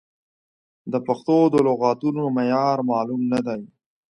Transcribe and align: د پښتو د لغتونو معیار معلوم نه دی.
د 0.91 0.93
پښتو 1.07 1.37
د 1.53 1.55
لغتونو 1.67 2.23
معیار 2.35 2.77
معلوم 2.89 3.21
نه 3.31 3.39
دی. 3.47 3.61